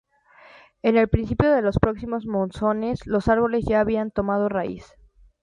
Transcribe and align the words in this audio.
En 0.81 0.97
el 0.97 1.07
inicio 1.13 1.51
de 1.51 1.61
los 1.61 1.77
próximos 1.77 2.25
monzones 2.25 3.05
los 3.05 3.27
árboles 3.27 3.65
ya 3.69 3.81
habían 3.81 4.09
tomado 4.09 4.49
raíz. 4.49 4.95